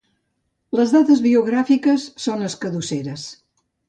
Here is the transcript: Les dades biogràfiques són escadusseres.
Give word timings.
Les 0.77 0.93
dades 0.95 1.19
biogràfiques 1.25 2.05
són 2.23 2.47
escadusseres. 2.47 3.27